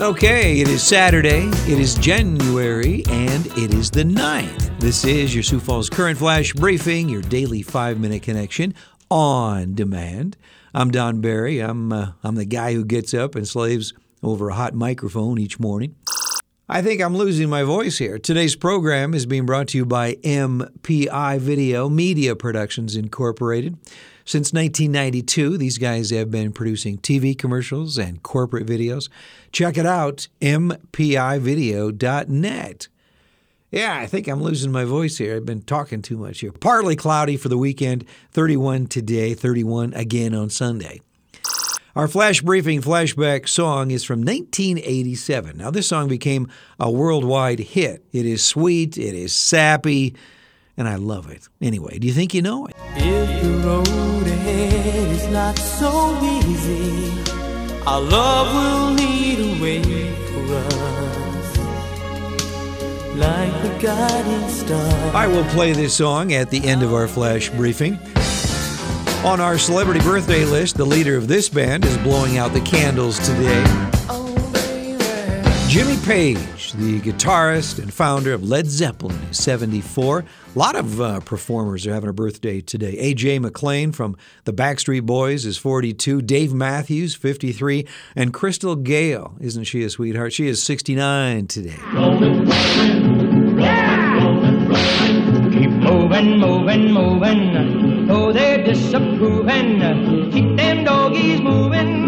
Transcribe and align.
Okay, 0.00 0.60
it 0.60 0.68
is 0.68 0.80
Saturday, 0.80 1.48
it 1.66 1.80
is 1.80 1.96
January, 1.96 3.02
and 3.08 3.44
it 3.58 3.74
is 3.74 3.90
the 3.90 4.04
9th. 4.04 4.78
This 4.78 5.04
is 5.04 5.34
your 5.34 5.42
Sioux 5.42 5.58
Falls 5.58 5.90
Current 5.90 6.20
Flash 6.20 6.52
Briefing, 6.52 7.08
your 7.08 7.20
daily 7.20 7.62
five 7.62 7.98
minute 7.98 8.22
connection 8.22 8.74
on 9.10 9.74
demand. 9.74 10.36
I'm 10.72 10.92
Don 10.92 11.20
Barry. 11.20 11.58
I'm, 11.58 11.92
uh, 11.92 12.12
I'm 12.22 12.36
the 12.36 12.44
guy 12.44 12.74
who 12.74 12.84
gets 12.84 13.12
up 13.12 13.34
and 13.34 13.48
slaves 13.48 13.92
over 14.22 14.50
a 14.50 14.54
hot 14.54 14.72
microphone 14.72 15.36
each 15.36 15.58
morning. 15.58 15.96
I 16.68 16.80
think 16.80 17.02
I'm 17.02 17.16
losing 17.16 17.48
my 17.48 17.64
voice 17.64 17.98
here. 17.98 18.20
Today's 18.20 18.54
program 18.54 19.14
is 19.14 19.26
being 19.26 19.46
brought 19.46 19.66
to 19.68 19.78
you 19.78 19.84
by 19.84 20.14
MPI 20.22 21.40
Video 21.40 21.88
Media 21.88 22.36
Productions 22.36 22.94
Incorporated. 22.94 23.76
Since 24.28 24.52
1992, 24.52 25.56
these 25.56 25.78
guys 25.78 26.10
have 26.10 26.30
been 26.30 26.52
producing 26.52 26.98
TV 26.98 27.36
commercials 27.36 27.96
and 27.96 28.22
corporate 28.22 28.66
videos. 28.66 29.08
Check 29.52 29.78
it 29.78 29.86
out, 29.86 30.28
mpivideo.net. 30.42 32.88
Yeah, 33.70 33.98
I 33.98 34.06
think 34.06 34.28
I'm 34.28 34.42
losing 34.42 34.70
my 34.70 34.84
voice 34.84 35.16
here. 35.16 35.36
I've 35.36 35.46
been 35.46 35.62
talking 35.62 36.02
too 36.02 36.18
much 36.18 36.40
here. 36.40 36.52
Partly 36.52 36.94
cloudy 36.94 37.38
for 37.38 37.48
the 37.48 37.56
weekend, 37.56 38.04
31 38.32 38.88
today, 38.88 39.32
31 39.32 39.94
again 39.94 40.34
on 40.34 40.50
Sunday. 40.50 41.00
Our 41.96 42.06
flash 42.06 42.42
briefing 42.42 42.82
flashback 42.82 43.48
song 43.48 43.90
is 43.90 44.04
from 44.04 44.20
1987. 44.20 45.56
Now, 45.56 45.70
this 45.70 45.88
song 45.88 46.06
became 46.06 46.50
a 46.78 46.90
worldwide 46.90 47.60
hit. 47.60 48.04
It 48.12 48.26
is 48.26 48.44
sweet, 48.44 48.98
it 48.98 49.14
is 49.14 49.32
sappy, 49.32 50.14
and 50.76 50.86
I 50.86 50.96
love 50.96 51.30
it. 51.30 51.48
Anyway, 51.62 51.98
do 51.98 52.06
you 52.06 52.12
think 52.12 52.34
you 52.34 52.42
know 52.42 52.66
it? 52.66 52.76
If 54.88 54.94
the 54.94 55.00
road 55.00 55.04
ahead 55.04 55.12
is 55.12 55.28
not 55.28 55.58
so 55.58 56.18
easy, 56.24 57.12
our 57.86 58.00
love 58.00 58.48
will 58.54 58.92
lead 58.94 59.38
a 59.38 59.62
way 59.62 59.82
for 60.26 60.54
us. 60.54 61.58
Like 63.14 63.62
the 63.62 63.68
guiding 63.82 64.48
star. 64.48 65.14
I 65.14 65.26
will 65.26 65.44
play 65.46 65.72
this 65.72 65.94
song 65.94 66.32
at 66.32 66.50
the 66.50 66.64
end 66.66 66.82
of 66.82 66.94
our 66.94 67.08
flash 67.08 67.50
briefing. 67.50 67.98
On 69.24 69.40
our 69.40 69.58
celebrity 69.58 70.00
birthday 70.00 70.44
list, 70.44 70.76
the 70.76 70.86
leader 70.86 71.16
of 71.16 71.26
this 71.26 71.48
band 71.48 71.84
is 71.84 71.96
blowing 71.98 72.38
out 72.38 72.52
the 72.52 72.60
candles 72.60 73.18
today. 73.18 73.64
Oh. 74.08 74.24
Jimmy 75.68 75.96
Page, 76.04 76.38
the 76.72 77.00
guitarist 77.00 77.78
and 77.78 77.92
founder 77.92 78.32
of 78.32 78.42
Led 78.46 78.66
Zeppelin, 78.66 79.16
is 79.30 79.42
74. 79.42 80.24
A 80.54 80.58
lot 80.58 80.76
of 80.76 81.00
uh, 81.00 81.20
performers 81.20 81.86
are 81.86 81.94
having 81.94 82.10
a 82.10 82.12
birthday 82.12 82.60
today. 82.60 82.96
AJ 83.14 83.40
McLean 83.40 83.92
from 83.92 84.16
the 84.44 84.52
Backstreet 84.52 85.04
Boys 85.04 85.46
is 85.46 85.56
42. 85.56 86.22
Dave 86.22 86.52
Matthews, 86.52 87.14
53. 87.14 87.86
And 88.16 88.34
Crystal 88.34 88.76
Gayle, 88.76 89.34
isn't 89.40 89.64
she 89.64 89.82
a 89.84 89.90
sweetheart? 89.90 90.32
She 90.32 90.48
is 90.48 90.62
69 90.62 91.46
today. 91.46 91.76
Keep 95.52 95.70
moving, 95.70 96.38
moving, 96.38 96.92
moving. 96.92 98.06
Though 98.06 98.32
they're 98.32 98.64
disapproving, 98.64 100.30
keep 100.32 100.56
them 100.56 100.84
doggies 100.84 101.40
moving. 101.40 102.07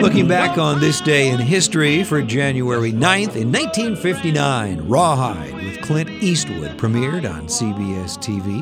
Looking 0.00 0.26
back 0.26 0.56
on 0.56 0.80
this 0.80 0.98
day 1.02 1.28
in 1.28 1.38
history 1.38 2.04
for 2.04 2.22
January 2.22 2.90
9th 2.90 3.36
in 3.36 3.52
1959, 3.52 4.88
Rawhide 4.88 5.54
with 5.54 5.82
Clint 5.82 6.08
Eastwood 6.22 6.78
premiered 6.78 7.30
on 7.30 7.48
CBS 7.48 8.16
TV. 8.16 8.60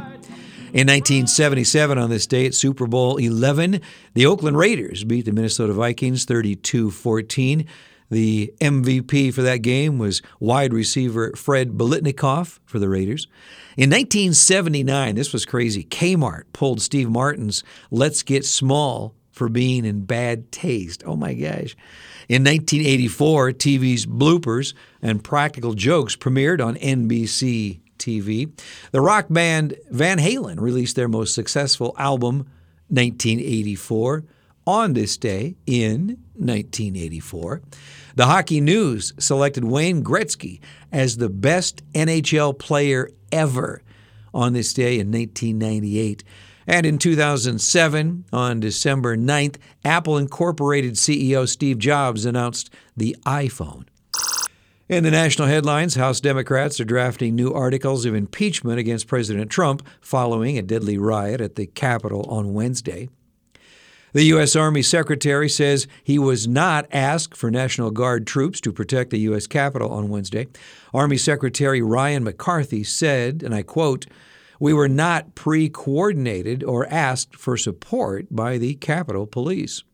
In 0.73 0.89
1977, 0.89 1.97
on 1.97 2.11
this 2.11 2.27
day 2.27 2.45
at 2.47 2.55
Super 2.55 2.89
Bowl 2.89 3.19
11, 3.19 3.81
the 4.15 4.27
Oakland 4.27 4.59
Raiders 4.59 5.05
beat 5.05 5.27
the 5.27 5.33
Minnesota 5.33 5.73
Vikings 5.73 6.25
32 6.25 6.91
14. 6.91 7.65
The 8.11 8.53
MVP 8.61 9.33
for 9.33 9.43
that 9.43 9.59
game 9.59 9.99
was 9.99 10.23
wide 10.41 10.73
receiver 10.73 11.33
Fred 11.37 11.73
Biletnikoff 11.73 12.59
for 12.65 12.81
the 12.81 12.89
Raiders. 12.89 13.29
In 13.77 13.91
1979, 13.91 15.15
this 15.15 15.33
was 15.33 15.47
crazy. 15.47 15.85
Kmart 15.85 16.45
pulled 16.53 16.83
Steve 16.83 17.09
Martin's 17.09 17.63
Let's 17.93 18.25
Get 18.25 18.45
Small 18.45 19.15
for 19.39 19.49
being 19.49 19.85
in 19.85 20.05
bad 20.05 20.53
taste. 20.53 21.03
Oh 21.07 21.17
my 21.17 21.33
gosh. 21.33 21.77
In 22.29 22.45
1984, 22.45 23.53
TV's 23.53 24.05
Bloopers 24.05 24.75
and 25.01 25.25
Practical 25.25 25.73
Jokes 25.73 26.17
premiered 26.17 26.63
on 26.65 26.75
NBC 26.77 27.81
TV. 27.99 28.51
The 28.91 29.01
rock 29.01 29.27
band 29.31 29.77
Van 29.91 30.19
Halen 30.19 30.61
released 30.61 30.97
their 30.97 31.09
most 31.09 31.35
successful 31.35 31.95
album, 31.97 32.49
1984, 32.89 34.25
on 34.67 34.93
this 34.93 35.17
day 35.17 35.57
in 35.67 36.19
1984. 36.35 37.63
The 38.17 38.27
Hockey 38.27 38.61
News 38.61 39.15
selected 39.19 39.65
Wayne 39.65 40.05
Gretzky 40.05 40.61
as 40.93 41.17
the 41.17 41.31
best 41.31 41.83
NHL 41.93 42.59
player 42.59 43.11
ever 43.33 43.83
on 44.35 44.53
this 44.53 44.75
day 44.75 44.99
in 44.99 45.11
1998. 45.11 46.25
And 46.69 46.85
in 46.85 46.99
2007, 46.99 48.27
on 48.31 48.61
December 48.61 49.17
9th, 49.17 49.57
Apple 49.87 50.19
Incorporated 50.19 50.95
CEO 50.95 51.49
Steve 51.49 51.79
Jobs 51.79 52.27
announced 52.27 52.69
the 52.95 53.17
iPhone. 53.25 53.87
In 54.87 55.03
the 55.03 55.11
national 55.11 55.49
headlines, 55.49 55.95
House 55.95 56.21
Democrats 56.21 56.79
are 56.79 56.85
drafting 56.85 57.35
new 57.35 57.55
articles 57.55 58.05
of 58.05 58.15
impeachment 58.15 58.79
against 58.79 59.07
President 59.07 59.51
Trump 59.51 59.83
following 60.03 60.59
a 60.59 60.63
deadly 60.63 60.99
riot 60.99 61.41
at 61.41 61.55
the 61.55 61.67
Capitol 61.67 62.27
on 62.29 62.53
Wednesday. 62.53 63.09
The 64.13 64.25
U.S. 64.25 64.55
Army 64.55 64.83
Secretary 64.83 65.49
says 65.49 65.87
he 66.05 66.19
was 66.19 66.47
not 66.47 66.87
asked 66.93 67.35
for 67.35 67.51
National 67.51 67.91
Guard 67.91 68.27
troops 68.27 68.61
to 68.63 68.73
protect 68.73 69.09
the 69.11 69.21
U.S. 69.21 69.47
Capitol 69.47 69.91
on 69.91 70.11
Wednesday. 70.11 70.49
Army 70.93 71.17
Secretary 71.17 71.81
Ryan 71.81 72.25
McCarthy 72.25 72.85
said, 72.85 73.43
and 73.43 73.55
I 73.55 73.63
quote, 73.63 74.07
We 74.59 74.73
were 74.73 74.89
not 74.89 75.35
pre 75.35 75.69
coordinated 75.69 76.65
or 76.65 76.87
asked 76.89 77.37
for 77.37 77.57
support 77.57 78.27
by 78.31 78.59
the 78.59 78.75
Capitol 78.75 79.27
Police. 79.27 79.85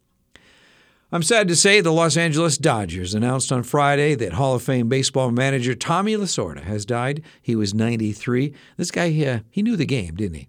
I'm 1.13 1.23
sad 1.23 1.47
to 1.49 1.55
say 1.55 1.81
the 1.81 1.93
Los 1.93 2.17
Angeles 2.17 2.59
Dodgers 2.59 3.15
announced 3.15 3.53
on 3.53 3.63
Friday 3.63 4.17
that 4.17 4.33
Hall 4.33 4.57
of 4.57 4.63
Fame 4.63 4.89
baseball 4.89 5.31
manager 5.31 5.75
Tommy 5.75 6.17
Lasorda 6.17 6.65
has 6.65 6.85
died. 6.85 7.23
He 7.41 7.55
was 7.55 7.73
93. 7.73 8.53
This 8.77 8.91
guy, 8.91 9.25
uh, 9.25 9.41
he 9.49 9.63
knew 9.63 9.77
the 9.77 9.87
game, 9.87 10.17
didn't 10.17 10.39
he? 10.39 10.49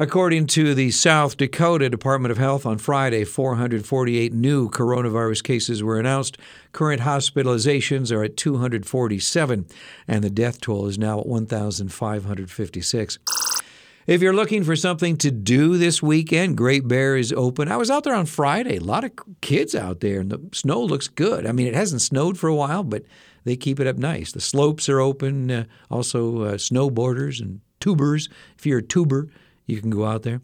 According 0.00 0.46
to 0.48 0.74
the 0.74 0.92
South 0.92 1.36
Dakota 1.36 1.90
Department 1.90 2.30
of 2.30 2.38
Health 2.38 2.64
on 2.64 2.78
Friday, 2.78 3.24
448 3.24 4.32
new 4.32 4.70
coronavirus 4.70 5.42
cases 5.42 5.82
were 5.82 5.98
announced. 5.98 6.38
Current 6.70 7.02
hospitalizations 7.02 8.14
are 8.14 8.22
at 8.22 8.36
247, 8.36 9.66
and 10.06 10.22
the 10.22 10.30
death 10.30 10.60
toll 10.60 10.86
is 10.86 11.00
now 11.00 11.18
at 11.18 11.26
1,556. 11.26 13.18
If 14.06 14.22
you're 14.22 14.32
looking 14.32 14.62
for 14.62 14.76
something 14.76 15.16
to 15.16 15.32
do 15.32 15.76
this 15.76 16.00
weekend, 16.00 16.56
Great 16.56 16.86
Bear 16.86 17.16
is 17.16 17.32
open. 17.32 17.66
I 17.66 17.76
was 17.76 17.90
out 17.90 18.04
there 18.04 18.14
on 18.14 18.26
Friday. 18.26 18.76
A 18.76 18.80
lot 18.80 19.02
of 19.02 19.10
kids 19.40 19.74
out 19.74 19.98
there, 19.98 20.20
and 20.20 20.30
the 20.30 20.40
snow 20.52 20.80
looks 20.80 21.08
good. 21.08 21.44
I 21.44 21.50
mean, 21.50 21.66
it 21.66 21.74
hasn't 21.74 22.02
snowed 22.02 22.38
for 22.38 22.46
a 22.46 22.54
while, 22.54 22.84
but 22.84 23.02
they 23.42 23.56
keep 23.56 23.80
it 23.80 23.88
up 23.88 23.96
nice. 23.96 24.30
The 24.30 24.40
slopes 24.40 24.88
are 24.88 25.00
open, 25.00 25.50
uh, 25.50 25.64
also 25.90 26.42
uh, 26.42 26.52
snowboarders 26.52 27.40
and 27.40 27.62
tubers. 27.80 28.28
If 28.56 28.64
you're 28.64 28.78
a 28.78 28.82
tuber, 28.82 29.28
you 29.68 29.80
can 29.80 29.90
go 29.90 30.04
out 30.04 30.24
there. 30.24 30.40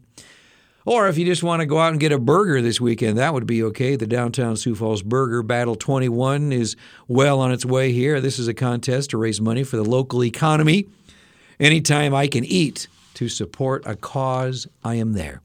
Or 0.85 1.07
if 1.07 1.17
you 1.17 1.25
just 1.25 1.41
want 1.41 1.61
to 1.61 1.65
go 1.65 1.79
out 1.79 1.91
and 1.91 1.99
get 1.99 2.11
a 2.11 2.19
burger 2.19 2.61
this 2.61 2.79
weekend, 2.79 3.17
that 3.17 3.33
would 3.33 3.47
be 3.47 3.63
okay. 3.63 3.95
The 3.95 4.05
Downtown 4.05 4.55
Sioux 4.55 4.75
Falls 4.75 5.01
Burger 5.01 5.41
Battle 5.41 5.75
21 5.75 6.51
is 6.51 6.75
well 7.07 7.39
on 7.39 7.51
its 7.51 7.65
way 7.65 7.91
here. 7.91 8.21
This 8.21 8.37
is 8.37 8.47
a 8.47 8.53
contest 8.53 9.09
to 9.09 9.17
raise 9.17 9.41
money 9.41 9.63
for 9.63 9.77
the 9.77 9.83
local 9.83 10.23
economy. 10.23 10.87
Anytime 11.59 12.13
I 12.13 12.27
can 12.27 12.45
eat 12.45 12.87
to 13.15 13.27
support 13.29 13.81
a 13.87 13.95
cause, 13.95 14.67
I 14.83 14.95
am 14.95 15.13
there. 15.13 15.41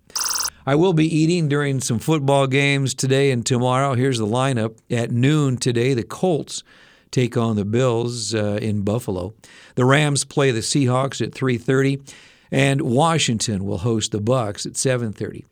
I 0.67 0.75
will 0.75 0.93
be 0.93 1.07
eating 1.07 1.49
during 1.49 1.81
some 1.81 1.99
football 1.99 2.47
games 2.47 2.95
today 2.95 3.31
and 3.31 3.45
tomorrow. 3.47 3.95
Here's 3.95 4.19
the 4.19 4.27
lineup. 4.27 4.77
At 4.91 5.11
noon 5.11 5.57
today, 5.57 5.95
the 5.95 6.03
Colts 6.03 6.63
take 7.11 7.39
on 7.39 7.57
the 7.57 7.65
Bills 7.65 8.35
uh, 8.35 8.59
in 8.61 8.83
Buffalo. 8.83 9.33
The 9.75 9.87
Rams 9.87 10.25
play 10.27 10.51
the 10.51 10.61
Seahawks 10.61 11.25
at 11.25 11.33
3:30 11.33 12.03
and 12.51 12.83
Washington 12.83 13.65
will 13.65 13.79
host 13.79 14.13
the 14.13 14.21
Bucs 14.21 14.67
at 14.67 14.77
7:30. 14.77 15.45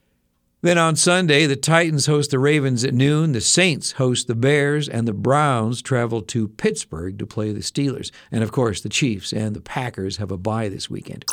Then 0.61 0.77
on 0.77 0.97
Sunday, 0.97 1.47
the 1.47 1.55
Titans 1.55 2.07
host 2.07 2.33
the 2.33 2.39
Ravens 2.41 2.83
at 2.83 2.93
noon, 2.93 3.31
the 3.31 3.41
Saints 3.41 3.93
host 3.93 4.27
the 4.27 4.35
Bears, 4.35 4.89
and 4.89 5.07
the 5.07 5.13
Browns 5.13 5.81
travel 5.81 6.21
to 6.23 6.49
Pittsburgh 6.49 7.17
to 7.21 7.27
play 7.27 7.53
the 7.53 7.61
Steelers. 7.61 8.11
And 8.33 8.43
of 8.43 8.51
course, 8.51 8.81
the 8.81 8.89
Chiefs 8.89 9.33
and 9.33 9.55
the 9.55 9.61
Packers 9.61 10.17
have 10.17 10.33
a 10.33 10.37
bye 10.37 10.69
this 10.69 10.91
weekend. 10.91 11.25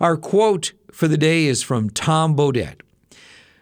Our 0.00 0.16
quote 0.16 0.74
for 0.92 1.08
the 1.08 1.18
day 1.18 1.46
is 1.46 1.62
from 1.62 1.90
Tom 1.90 2.36
Bodett. 2.36 2.82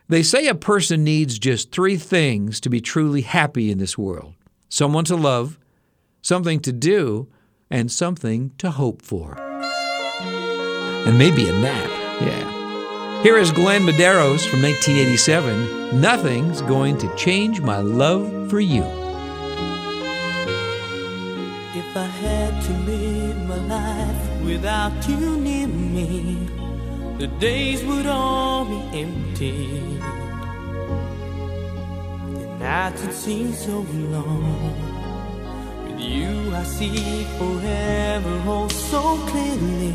They 0.08 0.22
say 0.22 0.48
a 0.48 0.54
person 0.54 1.02
needs 1.02 1.38
just 1.38 1.72
three 1.72 1.96
things 1.96 2.60
to 2.60 2.68
be 2.68 2.82
truly 2.82 3.22
happy 3.22 3.70
in 3.70 3.78
this 3.78 3.96
world 3.96 4.34
someone 4.68 5.04
to 5.04 5.16
love, 5.16 5.56
something 6.20 6.58
to 6.58 6.72
do, 6.72 7.28
and 7.70 7.90
something 7.90 8.50
to 8.58 8.72
hope 8.72 9.00
for 9.00 9.43
and 11.06 11.18
maybe 11.18 11.48
a 11.48 11.52
nap. 11.52 11.90
Yeah. 12.20 13.22
Here 13.22 13.38
is 13.38 13.50
Glenn 13.52 13.82
Medeiros 13.82 14.46
from 14.48 14.62
1987. 14.62 16.00
Nothing's 16.00 16.60
going 16.62 16.98
to 16.98 17.14
change 17.16 17.60
my 17.60 17.78
love 17.78 18.50
for 18.50 18.54
for 18.54 18.60
you. 18.60 18.84
If 21.80 21.90
I 21.96 22.08
had 22.24 22.62
to 22.66 22.72
live 22.90 23.38
my 23.48 23.60
life 23.76 24.42
without 24.44 25.08
you 25.08 25.18
near 25.48 25.66
me, 25.66 26.48
the 27.18 27.26
days 27.26 27.82
would 27.84 28.06
all 28.06 28.64
be 28.64 28.80
empty. 29.00 29.80
The 32.38 32.46
nights 32.60 33.02
would 33.02 33.12
seem 33.12 33.52
so 33.52 33.76
long. 34.14 34.74
With 35.84 36.00
you, 36.00 36.54
I 36.54 36.62
see 36.76 37.24
forever 37.38 38.34
oh 38.46 38.68
so 38.68 39.02
clearly. 39.30 39.93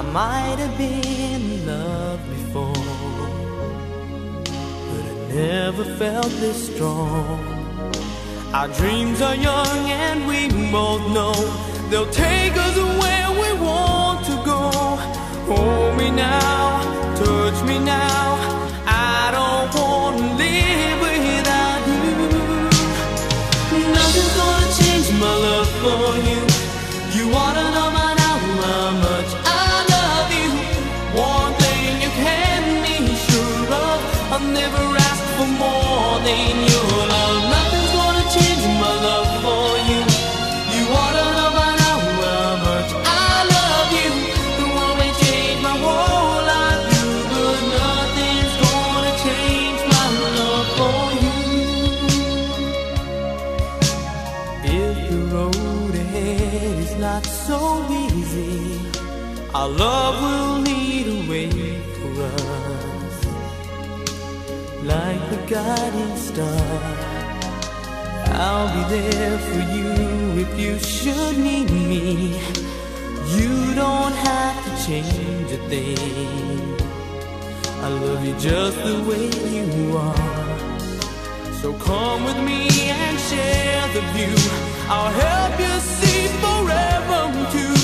I 0.00 0.02
might 0.02 0.56
have 0.58 0.78
been 0.78 1.04
in 1.04 1.66
love 1.66 2.20
before, 2.30 2.72
but 4.88 5.04
I 5.12 5.34
never 5.34 5.84
felt 5.98 6.30
this 6.40 6.74
strong. 6.74 7.38
Our 8.54 8.68
dreams 8.68 9.20
are 9.20 9.34
young 9.34 9.90
and 9.90 10.26
we 10.26 10.48
both 10.72 11.02
know 11.12 11.34
they'll 11.90 12.10
take 12.12 12.56
us 12.56 12.76
where 12.98 13.19
our 59.60 59.68
love 59.68 60.16
will 60.22 60.60
lead 60.62 61.06
a 61.06 61.30
way 61.30 61.50
for 61.96 62.12
us. 62.22 63.16
Like 64.82 65.22
the 65.32 65.40
guiding 65.54 66.16
star, 66.16 66.80
I'll 68.44 68.70
be 68.76 68.82
there 68.96 69.38
for 69.48 69.62
you 69.76 69.90
if 70.44 70.58
you 70.58 70.78
should 70.78 71.36
need 71.36 71.70
me. 71.70 72.40
You 73.36 73.74
don't 73.74 74.14
have 74.28 74.56
to 74.64 74.70
change 74.86 75.52
a 75.52 75.60
thing. 75.68 76.80
I 77.84 77.88
love 77.88 78.24
you 78.24 78.34
just 78.38 78.78
the 78.78 78.96
way 79.08 79.26
you 79.56 79.94
are. 79.94 80.80
So 81.60 81.74
come 81.74 82.24
with 82.24 82.40
me 82.48 82.60
and 83.02 83.18
share 83.28 83.86
the 83.92 84.02
view. 84.14 84.36
I'll 84.88 85.12
help 85.26 85.60
you 85.60 85.74
see 85.80 86.28
forever 86.44 87.20
too. 87.52 87.79